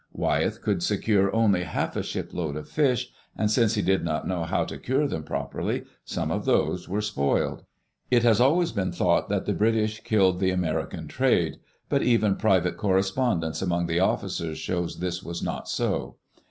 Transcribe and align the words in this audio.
Wyeth 0.13 0.63
could 0.63 0.81
secure 0.81 1.31
only 1.31 1.61
half 1.61 1.95
a 1.95 2.01
shipload 2.01 2.55
of 2.57 2.67
fish, 2.67 3.11
and 3.37 3.51
since 3.51 3.75
he 3.75 3.83
did 3.83 4.03
not 4.03 4.27
know 4.27 4.45
how 4.45 4.65
to 4.65 4.79
cure 4.79 5.07
them 5.07 5.21
properly, 5.21 5.83
some 6.03 6.31
of 6.31 6.45
those 6.45 6.89
were 6.89 7.03
spoiled. 7.03 7.65
It 8.09 8.23
has 8.23 8.41
always 8.41 8.71
been 8.71 8.91
thought 8.91 9.29
that 9.29 9.45
the 9.45 9.53
British 9.53 9.99
killed 9.99 10.39
the 10.39 10.49
American's 10.49 11.13
trade; 11.13 11.57
but 11.87 12.01
even 12.01 12.35
private 12.35 12.77
correspondence 12.77 13.61
among 13.61 13.85
the 13.85 13.99
officers 13.99 14.57
shows 14.57 14.97
this 15.01 15.21
was 15.21 15.43
not 15.43 15.69
so. 15.69 16.15